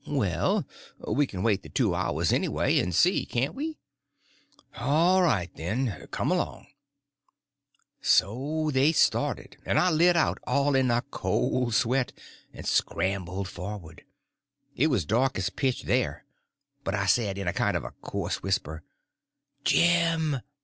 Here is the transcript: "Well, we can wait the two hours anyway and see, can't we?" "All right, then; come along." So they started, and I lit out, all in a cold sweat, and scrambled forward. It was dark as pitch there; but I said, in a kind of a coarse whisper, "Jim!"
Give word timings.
"Well, 0.07 0.65
we 1.07 1.27
can 1.27 1.43
wait 1.43 1.61
the 1.61 1.69
two 1.69 1.93
hours 1.93 2.33
anyway 2.33 2.79
and 2.79 2.91
see, 2.91 3.23
can't 3.23 3.53
we?" 3.53 3.77
"All 4.77 5.21
right, 5.21 5.51
then; 5.53 6.07
come 6.09 6.31
along." 6.31 6.65
So 8.01 8.71
they 8.73 8.93
started, 8.93 9.57
and 9.63 9.77
I 9.77 9.91
lit 9.91 10.17
out, 10.17 10.39
all 10.45 10.73
in 10.73 10.89
a 10.89 11.03
cold 11.11 11.75
sweat, 11.75 12.13
and 12.51 12.65
scrambled 12.65 13.47
forward. 13.47 14.03
It 14.75 14.87
was 14.87 15.05
dark 15.05 15.37
as 15.37 15.51
pitch 15.51 15.83
there; 15.83 16.25
but 16.83 16.95
I 16.95 17.05
said, 17.05 17.37
in 17.37 17.47
a 17.47 17.53
kind 17.53 17.77
of 17.77 17.83
a 17.83 17.91
coarse 18.01 18.41
whisper, 18.41 18.81
"Jim!" 19.63 20.39